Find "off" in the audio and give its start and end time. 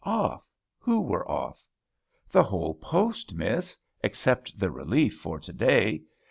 0.03-0.49, 1.29-1.67